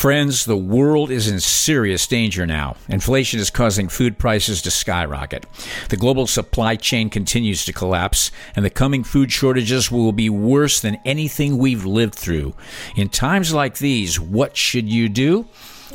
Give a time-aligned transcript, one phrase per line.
[0.00, 2.74] Friends, the world is in serious danger now.
[2.88, 5.44] Inflation is causing food prices to skyrocket.
[5.90, 10.80] The global supply chain continues to collapse, and the coming food shortages will be worse
[10.80, 12.54] than anything we've lived through.
[12.96, 15.46] In times like these, what should you do?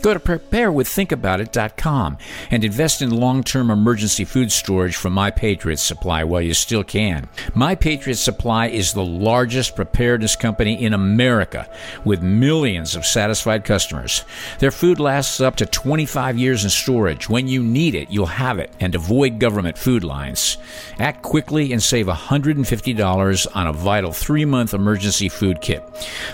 [0.01, 2.17] Go to preparewiththinkaboutit.com
[2.51, 7.27] and invest in long-term emergency food storage from My Patriot Supply while you still can.
[7.53, 11.69] My Patriot Supply is the largest preparedness company in America
[12.03, 14.23] with millions of satisfied customers.
[14.59, 17.29] Their food lasts up to 25 years in storage.
[17.29, 20.57] When you need it, you'll have it and avoid government food lines.
[20.99, 25.83] Act quickly and save $150 on a vital 3-month emergency food kit.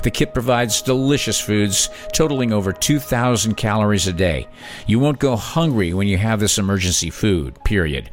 [0.03, 4.47] The kit provides delicious foods totaling over 2,000 calories a day.
[4.87, 8.09] You won't go hungry when you have this emergency food, period.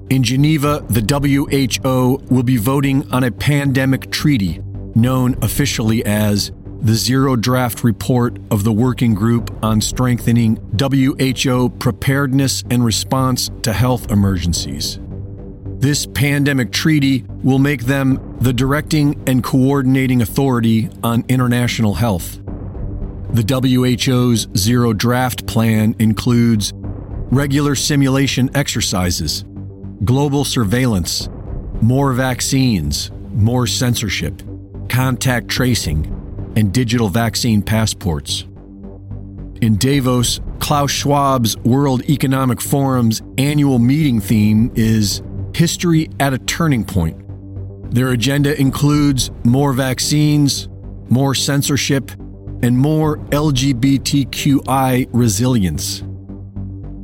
[0.09, 4.59] In Geneva, the WHO will be voting on a pandemic treaty
[4.95, 6.51] known officially as
[6.81, 13.73] the Zero Draft Report of the Working Group on Strengthening WHO Preparedness and Response to
[13.73, 14.97] Health Emergencies.
[15.65, 22.39] This pandemic treaty will make them the directing and coordinating authority on international health.
[23.33, 26.71] The WHO's Zero Draft Plan includes
[27.29, 29.43] regular simulation exercises,
[30.05, 31.27] global surveillance,
[31.81, 34.41] more vaccines, more censorship,
[34.87, 36.18] contact tracing,
[36.59, 38.43] and digital vaccine passports.
[39.61, 45.23] In Davos, Klaus Schwab's World Economic Forum's annual meeting theme is
[45.55, 47.15] History at a Turning Point.
[47.93, 50.67] Their agenda includes more vaccines,
[51.09, 52.11] more censorship,
[52.61, 56.03] and more LGBTQI resilience.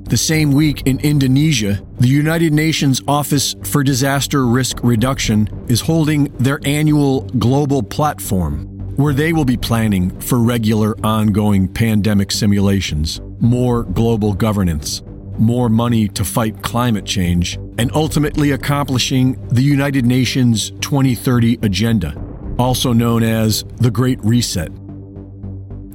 [0.09, 6.25] The same week in Indonesia, the United Nations Office for Disaster Risk Reduction is holding
[6.39, 13.83] their annual global platform where they will be planning for regular ongoing pandemic simulations, more
[13.83, 15.03] global governance,
[15.37, 22.15] more money to fight climate change, and ultimately accomplishing the United Nations 2030 Agenda,
[22.57, 24.71] also known as the Great Reset.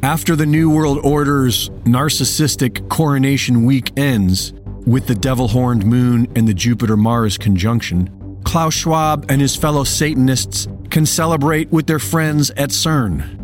[0.03, 4.53] After the New World Order's narcissistic coronation week ends
[4.87, 8.09] with the devil horned moon and the Jupiter Mars conjunction,
[8.45, 13.39] Klaus Schwab and his fellow Satanists can celebrate with their friends at CERN.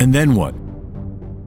[0.00, 0.54] And then what?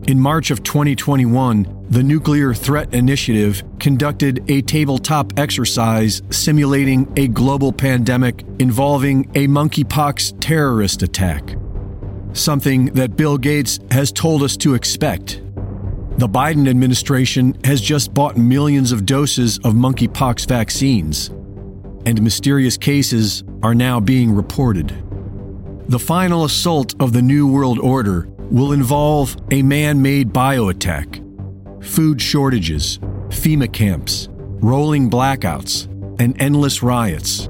[0.07, 7.71] In March of 2021, the Nuclear Threat Initiative conducted a tabletop exercise simulating a global
[7.71, 11.55] pandemic involving a monkeypox terrorist attack.
[12.33, 15.41] Something that Bill Gates has told us to expect.
[16.17, 21.27] The Biden administration has just bought millions of doses of monkeypox vaccines,
[22.05, 25.04] and mysterious cases are now being reported.
[25.87, 31.21] The final assault of the New World Order will involve a man made bioattack,
[31.85, 32.97] food shortages,
[33.29, 35.85] FEMA camps, rolling blackouts,
[36.19, 37.49] and endless riots.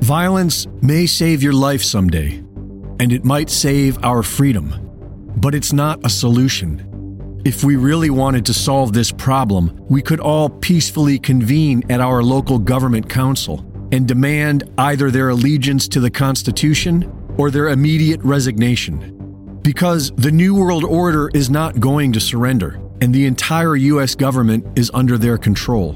[0.00, 2.34] Violence may save your life someday,
[3.00, 7.40] and it might save our freedom, but it's not a solution.
[7.46, 12.22] If we really wanted to solve this problem, we could all peacefully convene at our
[12.22, 19.60] local government council and demand either their allegiance to the Constitution or their immediate resignation.
[19.62, 24.14] Because the New World Order is not going to surrender, and the entire U.S.
[24.14, 25.92] government is under their control.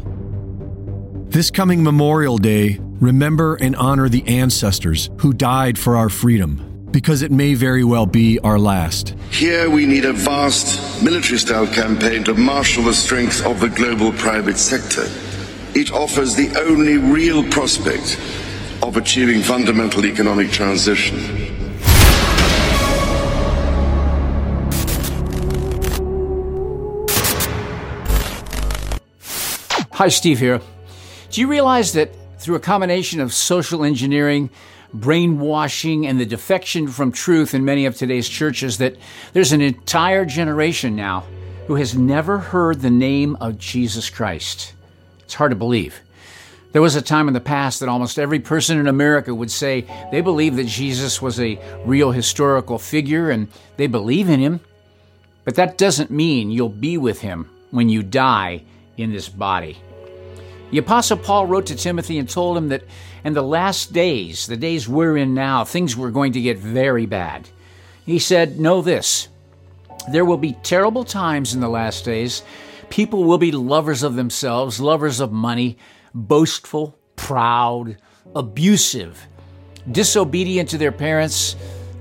[1.28, 7.22] This coming Memorial Day, remember and honor the ancestors who died for our freedom because
[7.22, 9.14] it may very well be our last.
[9.30, 14.12] Here we need a vast military style campaign to marshal the strength of the global
[14.12, 15.06] private sector.
[15.74, 18.20] It offers the only real prospect
[18.82, 21.18] of achieving fundamental economic transition.
[29.92, 30.60] Hi, Steve here.
[31.30, 34.50] Do you realize that through a combination of social engineering,
[34.92, 38.96] brainwashing, and the defection from truth in many of today's churches, that
[39.32, 41.24] there's an entire generation now
[41.68, 44.74] who has never heard the name of Jesus Christ?
[45.20, 46.00] It's hard to believe.
[46.72, 49.86] There was a time in the past that almost every person in America would say
[50.10, 54.60] they believe that Jesus was a real historical figure and they believe in him.
[55.44, 58.62] But that doesn't mean you'll be with him when you die
[58.96, 59.76] in this body.
[60.70, 62.84] The Apostle Paul wrote to Timothy and told him that
[63.24, 67.04] in the last days, the days we're in now, things were going to get very
[67.04, 67.48] bad.
[68.06, 69.28] He said, Know this
[70.10, 72.42] there will be terrible times in the last days.
[72.90, 75.78] People will be lovers of themselves, lovers of money,
[76.14, 77.96] boastful, proud,
[78.34, 79.26] abusive,
[79.90, 81.56] disobedient to their parents,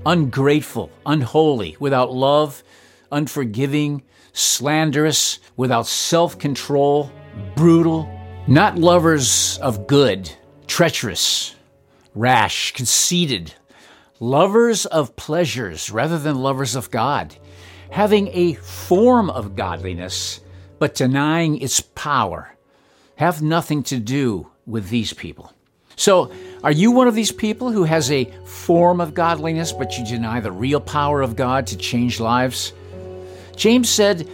[0.06, 2.62] ungrateful, unholy, without love,
[3.10, 7.10] unforgiving, slanderous, without self control,
[7.56, 8.08] brutal
[8.48, 10.30] not lovers of good,
[10.66, 11.54] treacherous,
[12.14, 13.54] rash, conceited,
[14.18, 17.36] lovers of pleasures rather than lovers of God,
[17.90, 20.40] having a form of godliness,
[20.80, 22.56] but denying its power.
[23.16, 25.52] Have nothing to do with these people.
[25.96, 26.32] So,
[26.64, 30.40] are you one of these people who has a form of godliness, but you deny
[30.40, 32.72] the real power of God to change lives?
[33.56, 34.28] James said,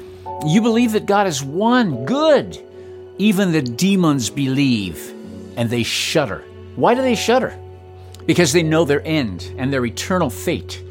[0.46, 2.62] You believe that God is one, good.
[3.18, 5.12] Even the demons believe
[5.56, 6.44] and they shudder.
[6.76, 7.58] Why do they shudder?
[8.26, 10.82] Because they know their end and their eternal fate.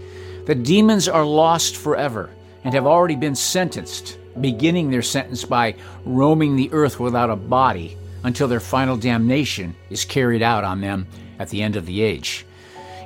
[0.45, 2.29] The demons are lost forever
[2.63, 5.75] and have already been sentenced, beginning their sentence by
[6.05, 11.07] roaming the earth without a body until their final damnation is carried out on them
[11.39, 12.45] at the end of the age.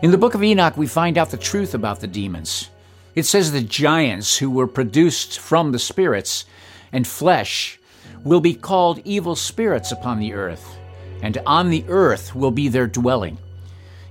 [0.01, 2.69] In the book of Enoch, we find out the truth about the demons.
[3.13, 6.45] It says the giants who were produced from the spirits
[6.92, 7.80] and flesh
[8.24, 10.78] will be called evil spirits upon the earth,
[11.22, 13.38] and on the earth will be their dwelling.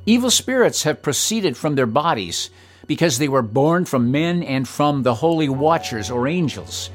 [0.07, 2.51] Evil spirits have proceeded from their bodies
[2.91, 6.91] because they were born from men and from the holy watchers or angels.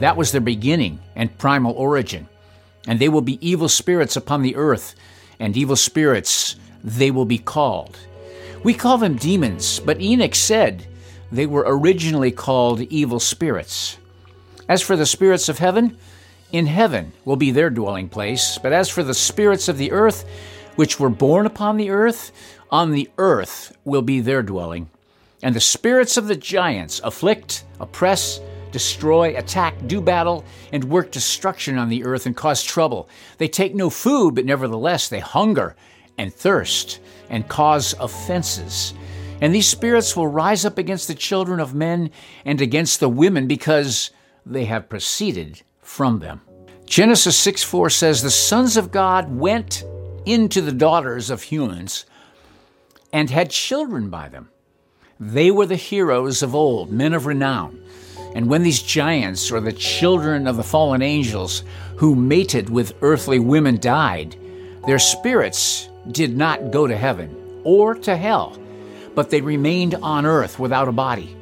[0.00, 2.28] That was their beginning and primal origin.
[2.88, 4.96] And they will be evil spirits upon the earth,
[5.38, 7.96] and evil spirits they will be called.
[8.64, 10.88] We call them demons, but Enoch said
[11.30, 13.98] they were originally called evil spirits.
[14.68, 15.96] As for the spirits of heaven,
[16.50, 18.58] in heaven will be their dwelling place.
[18.60, 20.24] But as for the spirits of the earth,
[20.74, 22.32] which were born upon the earth,
[22.68, 24.90] on the earth will be their dwelling.
[25.46, 28.40] And the spirits of the giants afflict, oppress,
[28.72, 33.08] destroy, attack, do battle, and work destruction on the earth and cause trouble.
[33.38, 35.76] They take no food, but nevertheless they hunger
[36.18, 36.98] and thirst
[37.30, 38.92] and cause offenses.
[39.40, 42.10] And these spirits will rise up against the children of men
[42.44, 44.10] and against the women because
[44.44, 46.40] they have proceeded from them.
[46.86, 49.84] Genesis 6 4 says, The sons of God went
[50.24, 52.04] into the daughters of humans
[53.12, 54.48] and had children by them.
[55.18, 57.80] They were the heroes of old, men of renown.
[58.34, 61.64] And when these giants, or the children of the fallen angels,
[61.96, 64.36] who mated with earthly women, died,
[64.86, 68.58] their spirits did not go to heaven or to hell,
[69.14, 71.34] but they remained on earth without a body.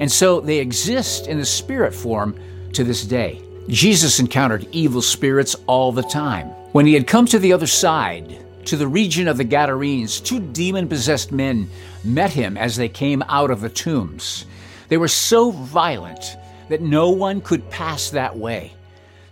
[0.00, 2.34] And so they exist in the spirit form
[2.72, 3.42] to this day.
[3.68, 6.48] Jesus encountered evil spirits all the time.
[6.72, 10.40] When he had come to the other side, to the region of the Gadarenes, two
[10.40, 11.68] demon possessed men
[12.04, 14.46] met him as they came out of the tombs.
[14.88, 16.36] They were so violent
[16.68, 18.72] that no one could pass that way.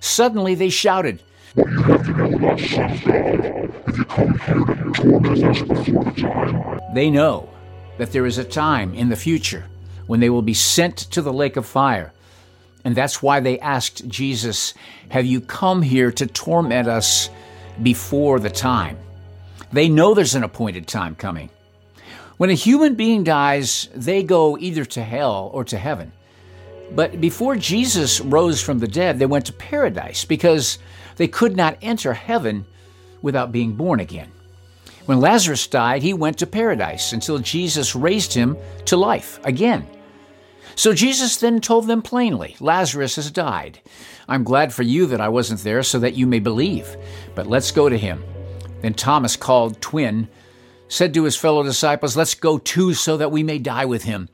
[0.00, 1.22] Suddenly they shouted,
[1.54, 4.94] What you have to know about the Son of God, if you come here to
[4.94, 6.94] torment us before the time.
[6.94, 7.48] They know
[7.98, 9.64] that there is a time in the future
[10.06, 12.12] when they will be sent to the lake of fire
[12.84, 14.74] and that's why they asked Jesus,
[15.10, 17.30] Have you come here to torment us
[17.82, 18.98] before the time?
[19.72, 21.50] They know there's an appointed time coming.
[22.36, 26.12] When a human being dies, they go either to hell or to heaven.
[26.94, 30.78] But before Jesus rose from the dead, they went to paradise because
[31.16, 32.66] they could not enter heaven
[33.22, 34.30] without being born again.
[35.06, 39.86] When Lazarus died, he went to paradise until Jesus raised him to life again.
[40.74, 43.80] So Jesus then told them plainly, Lazarus has died.
[44.28, 46.96] I'm glad for you that I wasn't there so that you may believe.
[47.34, 48.22] But let's go to him.
[48.82, 50.28] Then Thomas, called twin,
[50.88, 54.28] said to his fellow disciples, Let's go too, so that we may die with him.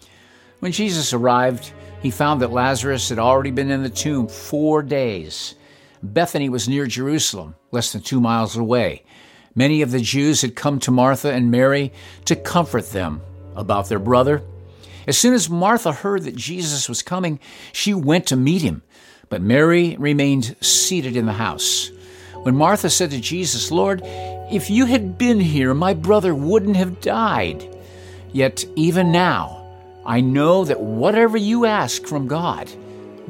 [0.58, 5.54] When Jesus arrived, he found that Lazarus had already been in the tomb four days.
[6.02, 9.04] Bethany was near Jerusalem, less than two miles away.
[9.54, 11.92] Many of the Jews had come to Martha and Mary
[12.24, 13.20] to comfort them
[13.56, 14.42] about their brother.
[15.06, 17.40] As soon as Martha heard that Jesus was coming,
[17.72, 18.82] she went to meet him,
[19.28, 21.90] but Mary remained seated in the house.
[22.42, 24.02] When Martha said to Jesus, Lord,
[24.50, 27.68] if you had been here, my brother wouldn't have died.
[28.32, 29.66] Yet even now,
[30.06, 32.70] I know that whatever you ask from God,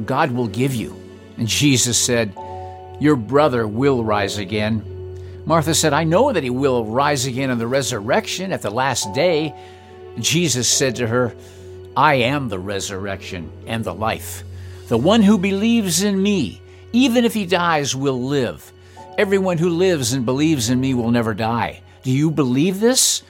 [0.05, 0.95] God will give you.
[1.37, 2.33] And Jesus said,
[3.01, 4.85] Your brother will rise again.
[5.45, 9.13] Martha said, I know that he will rise again in the resurrection at the last
[9.15, 9.55] day.
[10.19, 11.35] Jesus said to her,
[11.97, 14.45] I am the resurrection and the life.
[14.89, 16.61] The one who believes in me,
[16.93, 18.73] even if he dies, will live.
[19.19, 21.83] Everyone who lives and believes in me will never die.
[22.05, 23.25] Do you believe this?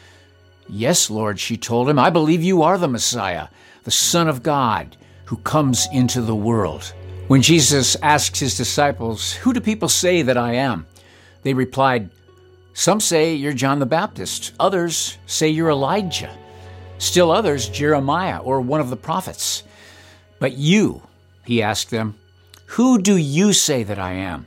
[0.69, 1.99] Yes, Lord, she told him.
[1.99, 3.49] I believe you are the Messiah,
[3.85, 6.93] the Son of God, who comes into the world.
[7.29, 10.85] When Jesus asked his disciples, Who do people say that I am?
[11.43, 12.11] They replied,
[12.75, 16.37] Some say you're John the Baptist, others say you're Elijah,
[16.99, 19.63] still others, Jeremiah or one of the prophets.
[20.39, 21.01] But you,
[21.47, 22.15] he asked them,
[22.67, 24.45] Who do you say that I am?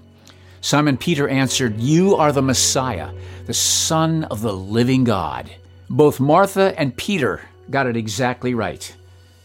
[0.62, 3.12] Simon Peter answered, You are the Messiah,
[3.48, 5.52] the Son of the living God.
[5.90, 8.96] Both Martha and Peter got it exactly right.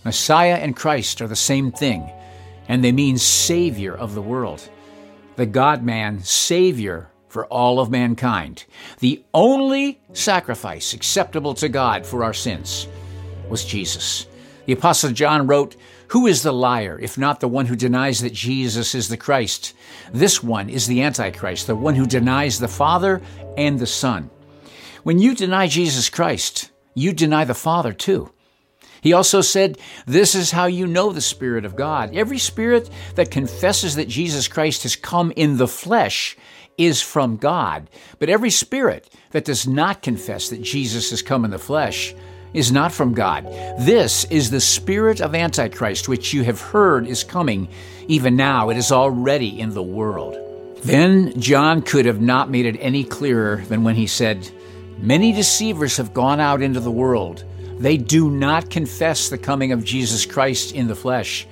[0.04, 2.11] Messiah and Christ are the same thing,
[2.68, 4.68] and they mean Savior of the world.
[5.37, 8.64] The God man, Savior for all of mankind.
[9.00, 12.88] The only sacrifice acceptable to God for our sins
[13.49, 14.26] was Jesus.
[14.66, 15.76] The Apostle John wrote,
[16.09, 19.75] Who is the liar, if not the one who denies that Jesus is the Christ?
[20.13, 23.21] This one is the Antichrist, the one who denies the Father
[23.57, 24.31] and the Son.
[25.03, 28.33] When you deny Jesus Christ, you deny the Father too.
[29.01, 32.15] He also said, This is how you know the Spirit of God.
[32.15, 36.37] Every spirit that confesses that Jesus Christ has come in the flesh
[36.79, 37.89] is from God.
[38.19, 42.15] But every spirit that does not confess that Jesus has come in the flesh
[42.57, 43.45] is not from God.
[43.79, 47.69] This is the spirit of Antichrist, which you have heard is coming.
[48.09, 50.39] Even now, it is already in the world.
[50.83, 54.51] Then John could have not made it any clearer than when he said,
[54.99, 57.45] Many deceivers have gone out into the world.
[57.79, 61.47] They do not confess the coming of Jesus Christ in the flesh.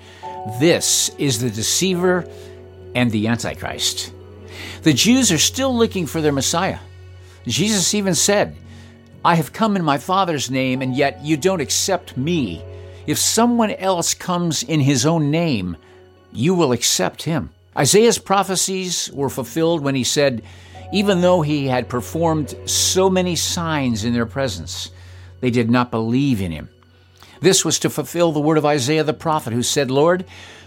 [0.58, 2.26] This is the deceiver
[2.94, 4.10] and the Antichrist.
[4.82, 6.78] The Jews are still looking for their Messiah.
[7.46, 8.56] Jesus even said,
[9.24, 12.62] I have come in my Father's name, and yet you don't accept me.
[13.06, 15.78] If someone else comes in his own name,
[16.30, 17.50] you will accept him.
[17.76, 20.42] Isaiah's prophecies were fulfilled when he said,
[20.92, 24.90] Even though he had performed so many signs in their presence,
[25.40, 26.68] they did not believe in him.
[27.40, 30.24] This was to fulfill the word of Isaiah the prophet, who said, Lord,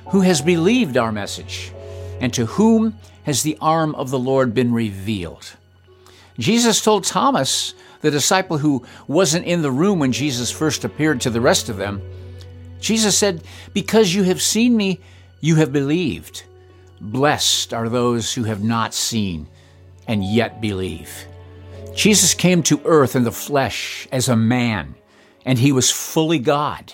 [0.10, 1.72] who has believed our message?
[2.20, 5.56] And to whom has the arm of the Lord been revealed?
[6.40, 11.30] Jesus told Thomas, the disciple who wasn't in the room when Jesus first appeared to
[11.30, 12.02] the rest of them,
[12.80, 15.00] Jesus said, Because you have seen me,
[15.42, 16.44] you have believed.
[17.02, 19.48] Blessed are those who have not seen
[20.08, 21.26] and yet believe.
[21.96, 24.96] Jesus came to earth in the flesh as a man,
[25.46, 26.94] and he was fully God,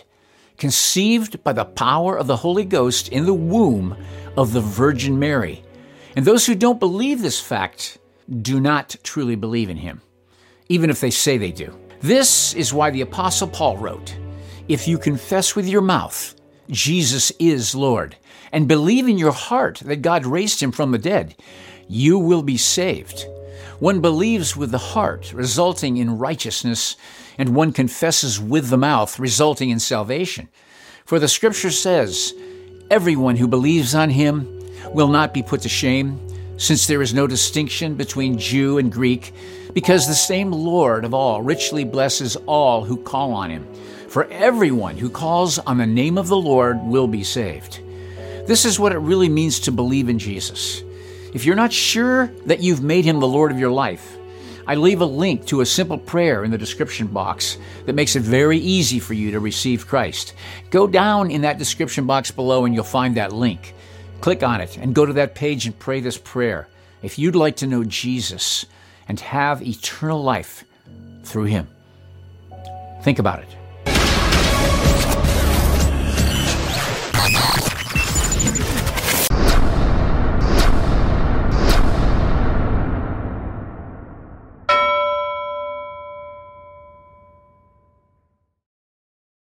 [0.57, 3.97] conceived by the power of the Holy Ghost in the womb
[4.37, 5.63] of the Virgin Mary.
[6.15, 7.97] And those who don't believe this fact
[8.41, 10.01] do not truly believe in him
[10.69, 11.77] even if they say they do.
[12.01, 14.15] This is why the Apostle Paul wrote
[14.67, 16.35] If you confess with your mouth
[16.69, 18.15] Jesus is Lord
[18.51, 21.35] and believe in your heart that God raised him from the dead,
[21.87, 23.25] you will be saved.
[23.79, 26.95] One believes with the heart, resulting in righteousness,
[27.37, 30.47] and one confesses with the mouth, resulting in salvation.
[31.05, 32.33] For the scripture says,
[32.89, 34.47] Everyone who believes on him
[34.93, 36.19] will not be put to shame,
[36.63, 39.33] since there is no distinction between Jew and Greek
[39.73, 43.67] because the same Lord of all richly blesses all who call on him.
[44.07, 47.81] For everyone who calls on the name of the Lord will be saved.
[48.47, 50.83] This is what it really means to believe in Jesus.
[51.33, 54.17] If you're not sure that you've made him the Lord of your life,
[54.65, 58.21] I leave a link to a simple prayer in the description box that makes it
[58.21, 60.33] very easy for you to receive Christ.
[60.69, 63.73] Go down in that description box below and you'll find that link.
[64.23, 66.67] Click on it and go to that page and pray this prayer.
[67.01, 68.65] If you'd like to know Jesus,
[69.07, 70.63] and have eternal life
[71.23, 71.67] through him.
[73.01, 73.62] Think about it.